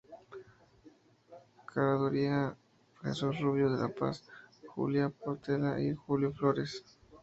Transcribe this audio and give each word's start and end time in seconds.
Curaduría 1.71 2.55
Jesús 3.03 3.39
Rubio 3.39 3.69
La 3.69 3.87
Paz, 3.87 4.27
Julia 4.65 5.09
Portela 5.11 5.79
y 5.79 5.93
Julio 5.93 6.31
Flores. 6.33 6.83